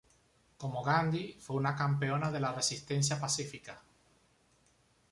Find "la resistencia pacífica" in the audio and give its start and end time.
2.39-3.83